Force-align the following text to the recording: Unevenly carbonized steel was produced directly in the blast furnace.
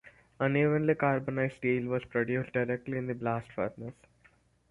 Unevenly 0.39 0.95
carbonized 0.95 1.57
steel 1.57 1.85
was 1.85 2.03
produced 2.05 2.51
directly 2.53 2.97
in 2.97 3.05
the 3.05 3.13
blast 3.13 3.51
furnace. 3.51 3.93